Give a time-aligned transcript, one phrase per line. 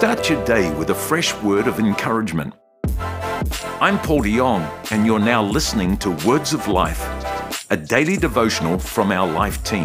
[0.00, 2.54] Start your day with a fresh word of encouragement.
[3.82, 7.02] I'm Paul de Jong, and you're now listening to Words of Life,
[7.70, 9.84] a daily devotional from our life team.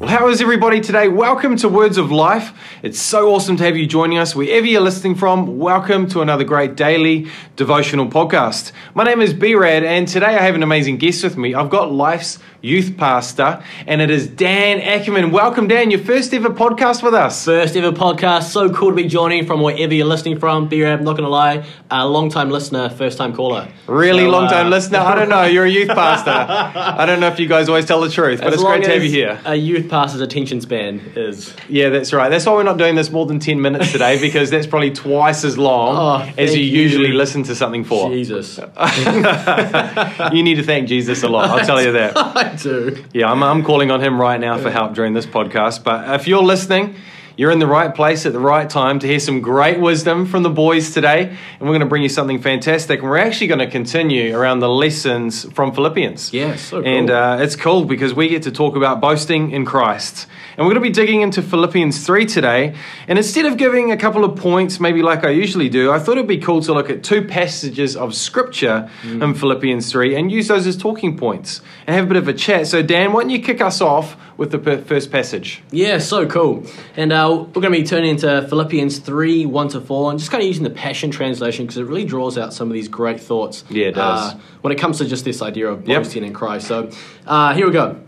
[0.00, 1.08] Well, how is everybody today?
[1.08, 2.55] Welcome to Words of Life.
[2.86, 5.58] It's so awesome to have you joining us wherever you're listening from.
[5.58, 7.26] Welcome to another great daily
[7.56, 8.70] devotional podcast.
[8.94, 11.52] My name is B Rad, and today I have an amazing guest with me.
[11.52, 15.32] I've got Life's youth pastor, and it is Dan Ackerman.
[15.32, 17.44] Welcome, Dan, your first ever podcast with us.
[17.44, 18.44] First ever podcast.
[18.50, 20.68] So cool to be joining from wherever you're listening from.
[20.68, 23.68] B Rad, not going to lie, a long time listener, first time caller.
[23.88, 24.98] Really So, long time uh, listener.
[24.98, 25.42] I don't know.
[25.56, 26.30] You're a youth pastor.
[26.30, 29.02] I don't know if you guys always tell the truth, but it's great to have
[29.02, 29.40] you here.
[29.44, 31.54] A youth pastor's attention span is.
[31.68, 32.28] Yeah, that's right.
[32.28, 35.44] That's why we're not doing this more than 10 minutes today because that's probably twice
[35.44, 38.10] as long Oh, as thank you usually listen to something for.
[38.10, 38.58] Jesus.
[40.32, 42.16] you need to thank Jesus a lot, I'll tell you that.
[42.16, 43.04] I do.
[43.12, 45.84] Yeah, I'm, I'm calling on him right now for help during this podcast.
[45.84, 46.96] But if you're listening,
[47.36, 50.42] you're in the right place at the right time to hear some great wisdom from
[50.42, 51.22] the boys today.
[51.28, 53.00] And we're going to bring you something fantastic.
[53.00, 56.32] And we're actually going to continue around the lessons from Philippians.
[56.32, 56.88] Yeah, so cool.
[56.88, 60.26] And uh, it's cool because we get to talk about boasting in Christ.
[60.56, 62.74] And we're going to be digging into Philippians 3 today.
[63.08, 66.12] And instead of giving a couple of points, maybe like I usually do, I thought
[66.12, 69.22] it'd be cool to look at two passages of scripture Mm.
[69.22, 72.32] in Philippians 3 and use those as talking points and have a bit of a
[72.32, 72.66] chat.
[72.66, 75.62] So, Dan, why don't you kick us off with the per- first passage?
[75.70, 76.64] Yeah, so cool.
[76.96, 80.30] And uh, we're going to be turning into Philippians 3 1 to 4 and just
[80.30, 83.20] kind of using the Passion Translation because it really draws out some of these great
[83.20, 83.64] thoughts.
[83.70, 84.34] Yeah, it does.
[84.34, 86.02] Uh, when it comes to just this idea of Yep.
[86.02, 86.66] boasting in Christ.
[86.68, 86.90] So
[87.26, 88.00] uh, here we go.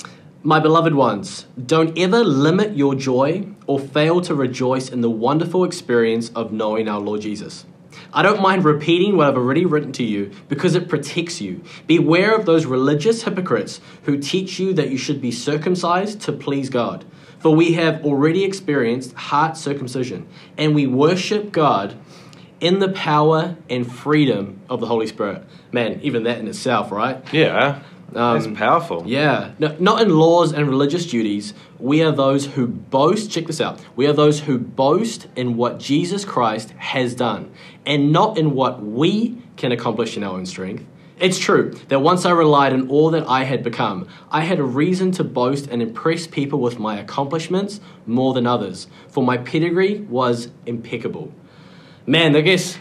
[0.42, 5.64] My beloved ones, don't ever limit your joy or fail to rejoice in the wonderful
[5.64, 7.64] experience of knowing our Lord Jesus.
[8.12, 11.62] I don't mind repeating what I've already written to you because it protects you.
[11.86, 16.70] Beware of those religious hypocrites who teach you that you should be circumcised to please
[16.70, 17.04] God.
[17.38, 20.26] For we have already experienced heart circumcision,
[20.56, 21.96] and we worship God
[22.60, 25.44] in the power and freedom of the Holy Spirit.
[25.70, 27.22] Man, even that in itself, right?
[27.32, 27.82] Yeah,
[28.14, 29.04] Um, that's powerful.
[29.06, 31.52] Yeah, no, not in laws and religious duties.
[31.78, 33.30] We are those who boast.
[33.30, 33.80] Check this out.
[33.96, 37.52] We are those who boast in what Jesus Christ has done,
[37.84, 40.84] and not in what we can accomplish in our own strength.
[41.20, 44.64] It's true that once I relied on all that I had become, I had a
[44.64, 50.00] reason to boast and impress people with my accomplishments more than others, for my pedigree
[50.02, 51.32] was impeccable.
[52.06, 52.78] Man, I guess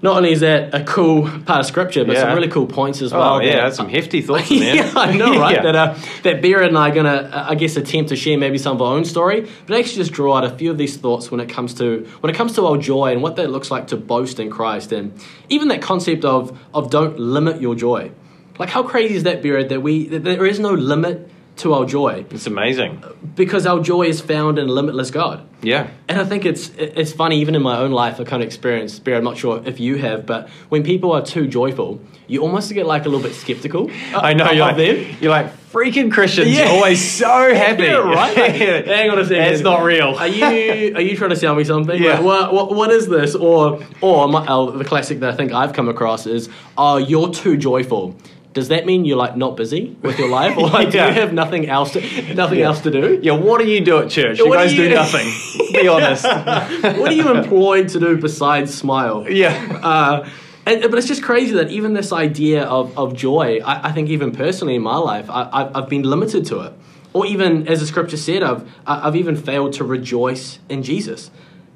[0.00, 3.12] not only is that a cool part of scripture, but some really cool points as
[3.12, 3.34] well.
[3.36, 4.76] Oh, yeah, that- some hefty thoughts in there.
[4.76, 5.56] yeah, I know, right?
[5.56, 5.62] Yeah.
[5.62, 8.58] That uh, that Beer and I are gonna, uh, I guess, attempt to share maybe
[8.58, 11.30] some of our own story, but actually just draw out a few of these thoughts
[11.30, 13.88] when it comes to when it comes to our joy and what that looks like
[13.88, 15.12] to boast in Christ, and
[15.48, 18.12] even that concept of of don't limit your joy.
[18.58, 19.62] Like, how crazy is that, Beer?
[19.64, 23.02] That we that there is no limit to our joy It's amazing.
[23.34, 25.46] because our joy is found in a limitless God.
[25.60, 25.88] Yeah.
[26.08, 29.02] And I think it's it's funny, even in my own life, I kind of experienced.
[29.04, 32.72] Bear, I'm not sure if you have, but when people are too joyful, you almost
[32.72, 33.90] get like a little bit skeptical.
[34.14, 35.16] I know you're like, them.
[35.20, 36.50] you're like freaking Christians.
[36.56, 36.68] Yeah.
[36.68, 37.82] Always so happy.
[37.84, 38.36] Yeah, right.
[38.36, 38.52] Like,
[38.86, 39.52] hang on a second.
[39.52, 40.14] It's not real.
[40.14, 42.00] Are you are you trying to sell me something?
[42.00, 42.14] Yeah.
[42.20, 43.34] Like, what, what what is this?
[43.34, 47.30] Or or my, uh, the classic that I think I've come across is, oh, you're
[47.30, 48.14] too joyful.
[48.54, 51.32] Does that mean you're like not busy with your life, or like do you have
[51.32, 53.20] nothing else to nothing else to do?
[53.22, 54.38] Yeah, what do you do at church?
[54.38, 55.28] You What do guys do, you- nothing.
[55.72, 56.24] Be honest.
[56.24, 59.26] what are you employed to do besides smile?
[59.30, 59.80] Yeah.
[59.82, 60.28] Uh,
[60.66, 64.08] and, but it's just crazy that even this idea of, of joy, I, I think
[64.10, 66.72] even personally in my life, I, I've, I've been limited to it.
[67.14, 71.30] Or even, as the scripture said, I've, I've even failed to rejoice in Jesus.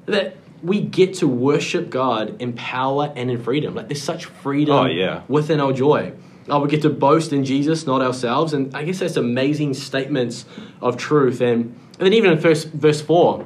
[0.05, 3.73] That we get to worship God in power and in freedom.
[3.75, 5.21] Like there's such freedom Oh, yeah.
[5.27, 6.13] within our joy.
[6.49, 8.53] Oh, we get to boast in Jesus, not ourselves.
[8.53, 10.45] And I guess that's amazing statements
[10.81, 11.39] of truth.
[11.41, 13.45] And, and then even in verse, verse 4,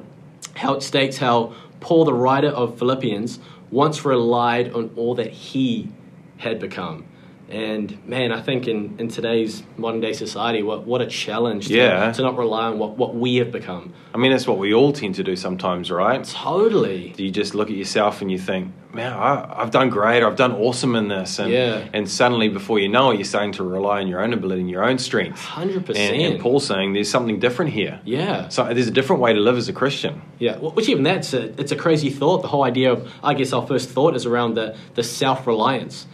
[0.56, 5.90] how it states how Paul, the writer of Philippians, once relied on all that he
[6.38, 7.06] had become.
[7.50, 11.76] And man, I think in, in today's modern day society, what, what a challenge to,
[11.76, 12.12] Yeah.
[12.12, 13.94] to not rely on what, what we have become.
[14.14, 16.24] I mean, that's what we all tend to do sometimes, right?
[16.26, 17.14] Totally.
[17.18, 20.24] You just look at yourself and you think, man, I, I've done great.
[20.24, 21.40] I've done awesome in this.
[21.40, 21.88] And, Yeah.
[21.94, 24.70] and suddenly, before you know it, you're starting to rely on your own ability and
[24.70, 25.40] your own strength.
[25.40, 25.96] 100%.
[25.96, 28.02] And, and Paul's saying there's something different here.
[28.04, 28.50] Yeah.
[28.50, 30.22] So there's a different way to live as a Christian.
[30.40, 32.42] Yeah, which even that's a, it's a crazy thought.
[32.42, 36.08] The whole idea of, I guess, our first thought is around the, the self reliance,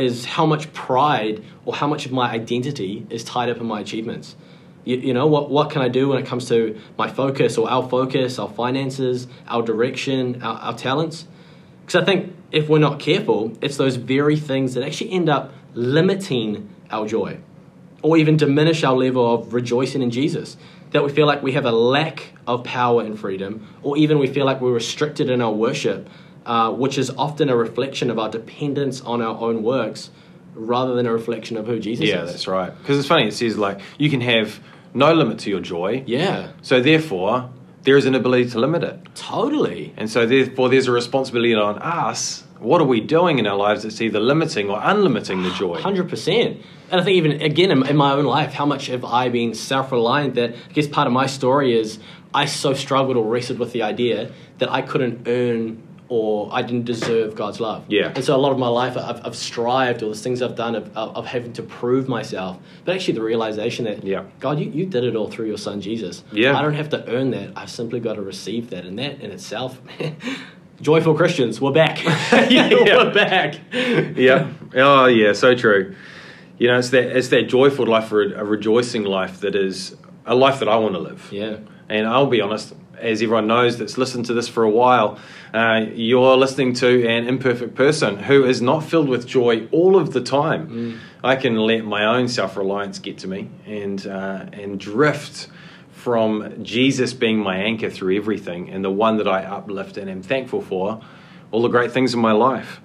[0.00, 3.80] is how much pride or how much of my identity is tied up in my
[3.80, 4.36] achievements.
[4.84, 7.70] You, you know, what, what can I do when it comes to my focus or
[7.70, 11.26] our focus, our finances, our direction, our, our talents?
[11.84, 15.52] Because I think if we're not careful, it's those very things that actually end up
[15.74, 17.38] limiting our joy
[18.02, 20.56] or even diminish our level of rejoicing in Jesus.
[20.92, 24.26] that we feel like we have a lack of power and freedom, or even we
[24.26, 26.08] feel like we're restricted in our worship,
[26.46, 30.10] uh, which is often a reflection of our dependence on our own works
[30.54, 32.20] rather than a reflection of who Jesus Yeah, is.
[32.20, 32.76] Yeah, that's right.
[32.78, 34.60] Because it's funny, it says like you can have
[34.94, 36.02] no limit to your joy.
[36.06, 37.50] Yeah, So therefore,
[37.82, 38.98] there is an ability to limit it.
[39.14, 39.94] totally.
[39.96, 42.44] And so therefore there's a responsibility on us.
[42.58, 45.80] What are we doing in our lives that's either limiting or unlimiting the joy?
[45.80, 46.60] Hundred percent.
[46.90, 49.54] And I think even again in, in my own life, how much have I been
[49.54, 50.34] self-reliant?
[50.34, 51.98] That I guess part of my story is
[52.34, 56.84] I so struggled or wrestled with the idea that I couldn't earn or I didn't
[56.86, 57.84] deserve God's love.
[57.88, 58.12] Yeah.
[58.14, 60.74] And so a lot of my life, I've, I've strived, or the things I've done
[60.74, 62.58] of, of, of having to prove myself.
[62.84, 64.24] But actually, the realization that Yeah.
[64.40, 66.24] God, you, you did it all through your Son Jesus.
[66.32, 66.58] Yeah.
[66.58, 67.52] I don't have to earn that.
[67.54, 69.80] I've simply got to receive that, and that in itself.
[70.80, 71.98] Joyful Christians, we're back.
[72.50, 72.70] Yeah.
[73.04, 73.60] we're back.
[73.72, 74.50] yeah.
[74.74, 75.32] Oh, yeah.
[75.32, 75.94] So true.
[76.58, 79.96] You know, it's that it's that joyful life, or a rejoicing life that is
[80.26, 81.28] a life that I want to live.
[81.30, 81.58] Yeah.
[81.88, 85.18] And I'll be honest, as everyone knows that's listened to this for a while,
[85.52, 90.12] uh, you're listening to an imperfect person who is not filled with joy all of
[90.12, 91.00] the time.
[91.24, 95.48] I can let my own self reliance get to me and uh, and drift
[95.90, 100.22] from Jesus being my anchor through everything and the one that I uplift and am
[100.22, 101.02] thankful for,
[101.50, 102.80] all the great things in my life.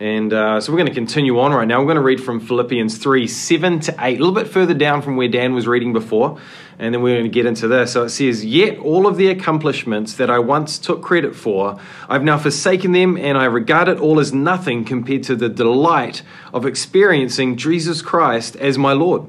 [0.00, 1.80] And uh, so we're going to continue on right now.
[1.80, 5.02] We're going to read from Philippians 3 7 to 8, a little bit further down
[5.02, 6.38] from where Dan was reading before.
[6.78, 7.94] And then we're going to get into this.
[7.94, 12.22] So it says, Yet all of the accomplishments that I once took credit for, I've
[12.22, 16.22] now forsaken them, and I regard it all as nothing compared to the delight
[16.54, 19.26] of experiencing Jesus Christ as my Lord.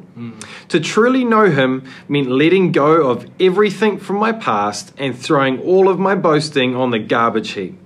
[0.67, 5.89] To truly know Him meant letting go of everything from my past and throwing all
[5.89, 7.78] of my boasting on the garbage heap.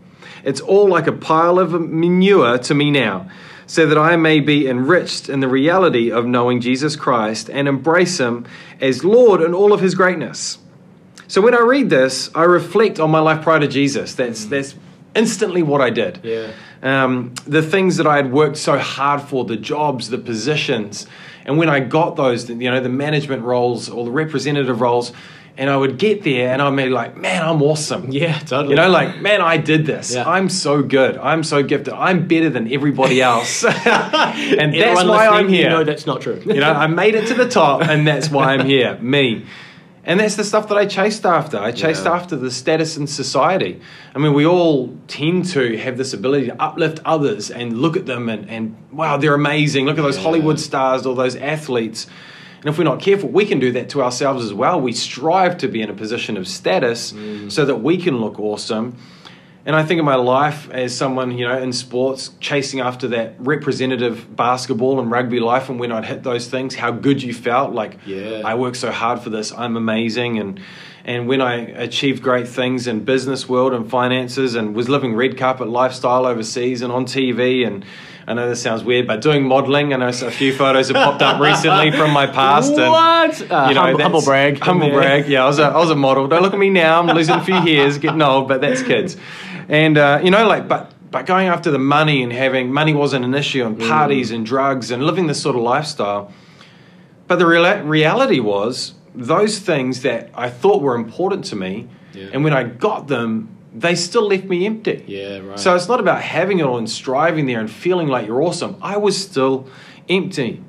[0.44, 3.30] It's all like a pile of manure to me now,
[3.66, 8.20] so that I may be enriched in the reality of knowing Jesus Christ and embrace
[8.20, 8.46] Him
[8.82, 10.58] as Lord in all of His greatness.
[11.28, 14.14] So when I read this, I reflect on my life prior to Jesus.
[14.16, 14.76] That's that's
[15.16, 16.20] instantly what I did.
[16.24, 16.52] Yeah.
[16.82, 21.08] Um, the things that I had worked so hard for, the jobs, the positions,
[21.46, 25.12] and when I got those, you know, the management roles or the representative roles,
[25.58, 28.12] and I would get there and I'd be like, man, I'm awesome.
[28.12, 28.72] Yeah, totally.
[28.72, 30.16] You know, like, man, I did this.
[30.16, 30.28] Yeah.
[30.28, 31.18] I'm so good.
[31.18, 31.94] I'm so gifted.
[31.94, 33.64] I'm better than everybody else.
[33.66, 35.66] and that's why I'm here.
[35.66, 36.42] You know that's not true.
[36.46, 38.98] You know, I made it to the top, and that's why I'm here.
[39.02, 39.46] Me.
[40.06, 41.58] And that's the stuff that I chased after.
[41.58, 42.14] I chased Yeah.
[42.16, 43.80] after the status in society.
[44.14, 48.06] I mean, we all tend to have this ability to uplift others and look at
[48.06, 49.86] them and, and wow, they're amazing.
[49.86, 50.24] Look at those Yeah.
[50.24, 52.08] Hollywood stars or those athletes.
[52.64, 54.80] And if we're not careful, we can do that to ourselves as well.
[54.80, 57.52] We strive to be in a position of status mm.
[57.52, 58.96] so that we can look awesome.
[59.66, 63.36] And I think of my life as someone, you know, in sports, chasing after that
[63.38, 67.74] representative basketball and rugby life, and when I'd hit those things, how good you felt.
[67.74, 68.44] Like, Yeah.
[68.46, 69.52] I worked so hard for this.
[69.52, 70.40] I'm amazing.
[70.40, 70.60] And
[71.06, 75.38] and when I achieved great things in business world and finances, and was living red
[75.38, 77.84] carpet lifestyle overseas and on TV, and
[78.28, 79.94] I know this sounds weird, but doing modeling.
[79.94, 82.72] I know a few photos have popped up recently from my past.
[82.72, 83.52] And, What?
[83.52, 84.60] Uh, you know, humble, humble brag.
[84.60, 84.94] Humble Yeah.
[84.94, 85.28] brag.
[85.28, 86.28] Yeah, I was a, I was a model.
[86.28, 87.00] Don't look at me now.
[87.02, 89.18] I'm losing a few hairs, getting old, but that's kids.
[89.68, 93.26] And uh, you know, like, but but going after the money and having money wasn't
[93.26, 96.32] an issue, and parties and drugs and living this sort of lifestyle.
[97.28, 102.28] But the real, reality was those things that I thought were important to me, Yeah.
[102.34, 105.04] and when I got them, they still left me empty.
[105.08, 105.60] Yeah, right.
[105.60, 108.78] So it's not about having it all and striving there and feeling like you're awesome.
[108.82, 109.68] I was still
[110.10, 110.64] empty.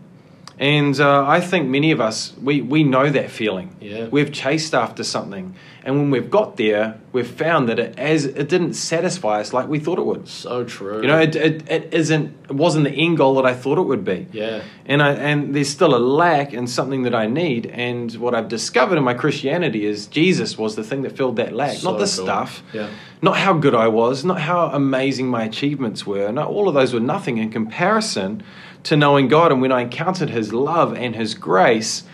[0.58, 3.75] And uh, I think many of us, we, we know that feeling.
[3.80, 4.06] Yeah.
[4.06, 5.56] We've chased after something.
[5.86, 9.68] And when we've got there, we've found that it, as, it didn't satisfy us like
[9.68, 10.26] we thought it would.
[10.26, 11.02] so true.
[11.02, 13.82] You know, it, it, it, isn't, it wasn't the end goal that I thought it
[13.82, 14.26] would be.
[14.32, 14.62] Yeah.
[14.86, 17.66] And, I, and there's still a lack in something that I need.
[17.66, 21.52] And what I've discovered in my Christianity is Jesus was the thing that filled that
[21.52, 22.24] lack, So not the cool.
[22.24, 22.88] stuff, Yeah.
[23.20, 26.32] not how good I was, not how amazing my achievements were.
[26.32, 28.42] No, all of those were nothing in comparison
[28.84, 29.52] to knowing God.
[29.52, 32.04] And when I encountered His love and His grace,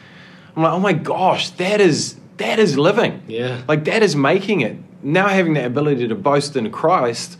[0.56, 3.23] I'm like, oh my gosh, that is that is living.
[3.28, 3.62] Yeah.
[3.68, 4.76] Like that is making it.
[5.02, 7.38] Now having that ability to boast in Christ,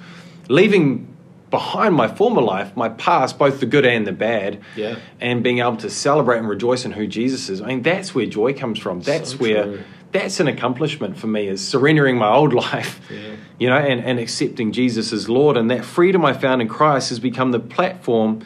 [0.49, 1.07] leaving
[1.51, 4.97] behind my former life, my past, both the good and the bad, Yeah.
[5.21, 7.61] and being able to celebrate and rejoice in who Jesus is.
[7.61, 9.01] I mean, that's where joy comes from.
[9.01, 13.37] That's So where that's an accomplishment for me is surrendering my old life, Yeah.
[13.59, 15.57] you know, and, and accepting Jesus as Lord.
[15.57, 18.43] And that freedom I found in Christ has become the platform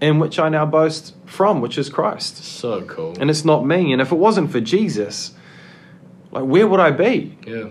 [0.00, 2.44] in which I now boast from, which is Christ.
[2.44, 3.16] So cool.
[3.20, 3.92] And it's not me.
[3.92, 5.32] And if it wasn't for Jesus,
[6.30, 7.36] like where would I be?
[7.46, 7.70] yeah.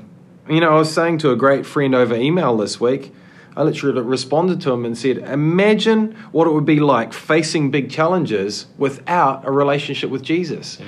[0.50, 3.14] You know, I was saying to a great friend over email this week,
[3.58, 7.90] I literally responded to him and said, Imagine what it would be like facing big
[7.90, 10.80] challenges without a relationship with Jesus.
[10.80, 10.86] Yeah.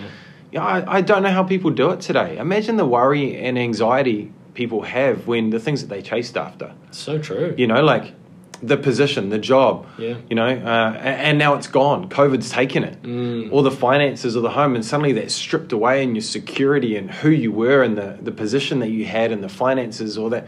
[0.52, 2.38] yeah, I, I don't know how people do it today.
[2.38, 6.74] Imagine the worry and anxiety people have when the things that they chased after.
[6.92, 7.54] So true.
[7.58, 8.14] You know, like
[8.62, 9.88] the position, the job.
[9.98, 10.16] Yeah.
[10.30, 12.10] You know, uh, and now it's gone.
[12.10, 13.02] COVID's taken it.
[13.04, 13.52] Mm.
[13.52, 17.10] Or the finances of the home, and suddenly that's stripped away, and your security and
[17.10, 20.48] who you were, and the the position that you had, and the finances, or that.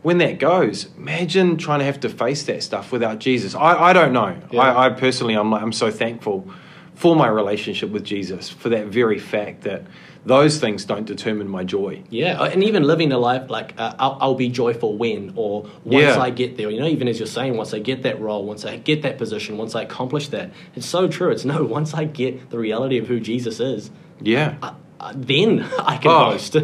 [0.00, 3.56] When that goes, imagine trying to have to face that stuff without Jesus.
[3.56, 4.40] I, I don't know.
[4.52, 4.60] Yeah.
[4.60, 6.48] I, I personally, I'm I'm so thankful
[6.94, 9.82] for my relationship with Jesus, for that very fact that
[10.28, 12.02] those things don't determine my joy.
[12.10, 15.62] Yeah, uh, and even living a life like uh, I'll, I'll be joyful when or
[15.84, 16.20] once Yeah.
[16.20, 16.70] I get there.
[16.70, 19.18] You know, even as you're saying, once I get that role, once I get that
[19.18, 21.30] position, once I accomplish that, it's so true.
[21.30, 24.56] It's no, once I get the reality of who Jesus is, Yeah.
[24.62, 26.54] uh, uh, then I can Oh, boast.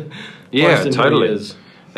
[0.51, 1.29] Yeah, Boast in who he totally.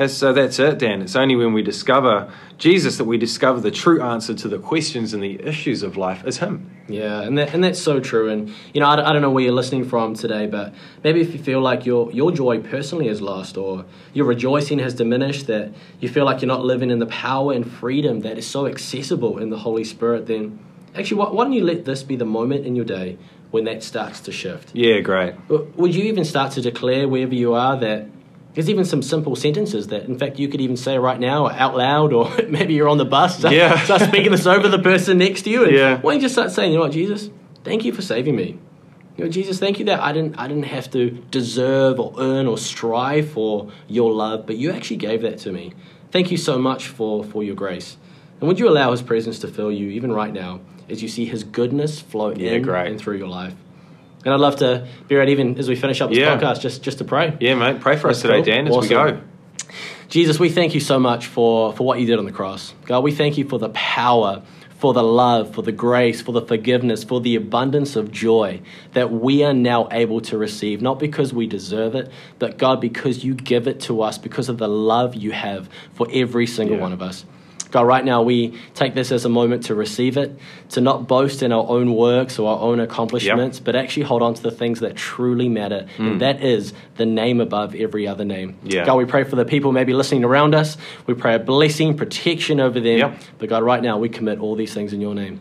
[0.09, 1.01] So that's it, Dan.
[1.01, 5.15] It's only when we discover Jesus that we discover the true answer to the questions
[5.15, 6.71] and the issues of life is Him.
[6.89, 8.29] Yeah, and that, and that's so true.
[8.29, 11.21] And you know, I, don't- I don't know where you're listening from today, but maybe
[11.23, 15.47] if you feel like your your joy personally is lost, or your rejoicing has diminished,
[15.47, 18.67] that you feel like you're not living in the power and freedom that is so
[18.67, 20.59] accessible in the Holy Spirit, then
[20.95, 23.17] actually, why, why don't you let this be the moment in your day
[23.51, 24.71] when that starts to shift?
[24.75, 25.35] Yeah, great.
[25.49, 28.07] Would you even start to declare wherever you are that
[28.57, 31.77] there's even some simple sentences that, in fact, you could even say right now out
[31.77, 33.79] loud, or maybe you're on the bus, start, Yeah.
[33.85, 35.65] start speaking this over the person next to you.
[35.65, 36.01] And Yeah.
[36.01, 37.31] Why don't you just start saying, you know what, Jesus,
[37.63, 38.59] thank you for saving me.
[39.17, 42.47] You know, Jesus, thank you that I didn't, I didn't have to deserve or earn
[42.47, 45.73] or strive for your love, but you actually gave that to me.
[46.11, 47.97] Thank you so much for, for your grace.
[48.41, 50.61] And would you allow His presence to fill you even right now
[50.91, 52.89] as you see His goodness flow Yeah, in great.
[52.91, 53.55] and through your life?
[54.27, 56.37] And I'd love to be right even as we finish up this Yeah.
[56.37, 57.37] podcast, just just to pray.
[57.41, 57.81] Yeah, mate.
[57.81, 58.45] Pray for us today, cool.
[58.45, 59.21] Dan, as we go.
[60.09, 62.75] Jesus, we thank you so much for, for what you did on the cross.
[62.87, 64.43] God, we thank you for the power,
[64.79, 68.61] for the love, for the grace, for the forgiveness, for the abundance of joy
[68.95, 73.25] that we are now able to receive, not because we deserve it, but God, because
[73.25, 76.83] you give it to us, because of the love you have for every single Yeah.
[76.83, 77.25] one of us.
[77.77, 80.35] God, right now we take this as a moment to receive it,
[80.71, 84.33] to not boast in our own works or our own accomplishments, but actually hold on
[84.33, 85.87] to the things that truly matter.
[85.99, 88.55] And that is the name above every other name.
[88.65, 88.73] Mm.
[88.73, 88.87] Yeah.
[88.87, 90.79] God, we pray for the people maybe listening around us.
[91.07, 92.99] We pray a blessing, protection over them.
[92.99, 93.21] Yep.
[93.37, 95.41] But God, right now we commit all these things in your name.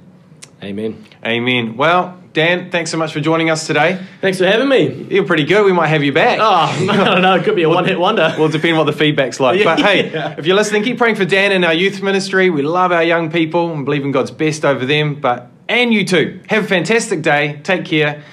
[0.66, 1.06] Amen.
[1.24, 1.78] Amen.
[1.78, 4.04] Well, Dan, thanks so much for joining us today.
[4.20, 5.06] Thanks for having me.
[5.10, 5.64] You're pretty good.
[5.64, 6.40] We might have you back.
[6.42, 6.44] Oh,
[6.92, 7.36] I don't know.
[7.36, 8.36] It could be a one hit wonder.
[8.38, 9.60] Well, depending what the feedback's like.
[9.60, 9.64] Yeah.
[9.64, 12.50] But hey, if you're listening, keep praying for Dan and our youth ministry.
[12.50, 15.22] We love our young people and believe in God's best over them.
[15.22, 16.42] But and you too.
[16.50, 17.60] Have a fantastic day.
[17.64, 18.24] Take care.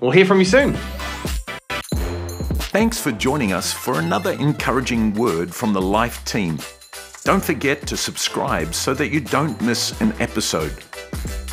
[0.00, 0.74] We'll hear from you soon.
[2.70, 6.58] Thanks for joining us for another encouraging word from the Life team.
[7.24, 10.72] Don't forget to subscribe so that you don't miss an episode.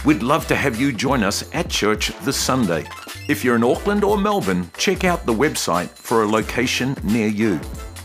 [0.05, 2.85] We'd love to have you join us at church this Sunday.
[3.27, 7.59] If you're in Auckland or Melbourne, check out the website for a location near you.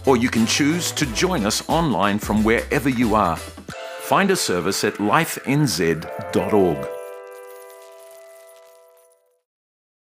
[0.07, 3.37] Or you can choose to join us online from wherever you are.
[3.37, 7.00] Find a service at lifenz.org.